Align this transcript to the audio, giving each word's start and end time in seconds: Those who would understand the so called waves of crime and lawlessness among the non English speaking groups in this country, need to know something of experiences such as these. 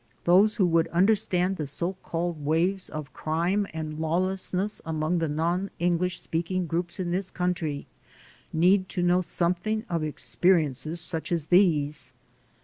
Those 0.23 0.55
who 0.55 0.65
would 0.65 0.87
understand 0.87 1.57
the 1.57 1.67
so 1.67 1.93
called 2.01 2.43
waves 2.43 2.89
of 2.89 3.13
crime 3.13 3.67
and 3.71 3.99
lawlessness 3.99 4.81
among 4.83 5.19
the 5.19 5.27
non 5.27 5.69
English 5.77 6.19
speaking 6.19 6.65
groups 6.65 6.99
in 6.99 7.11
this 7.11 7.29
country, 7.29 7.85
need 8.51 8.89
to 8.89 9.03
know 9.03 9.21
something 9.21 9.85
of 9.91 10.03
experiences 10.03 10.99
such 10.99 11.31
as 11.31 11.45
these. 11.53 12.13